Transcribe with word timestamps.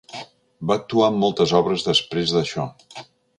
Va 0.71 0.77
actuar 0.81 1.09
en 1.13 1.19
moltes 1.25 1.53
obres 1.59 1.85
després 1.89 2.35
d'això. 2.39 2.67